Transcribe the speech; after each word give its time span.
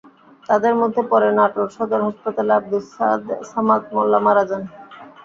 তাঁদের 0.49 0.73
মধ্যে 0.81 1.01
পরে 1.11 1.29
নাটোর 1.37 1.67
সদর 1.75 2.01
হাসপাতালে 2.07 2.51
আব্দুস 2.55 2.85
সামাদ 3.51 3.81
মোল্লা 3.93 4.19
মারা 4.25 4.43
যান। 4.49 4.63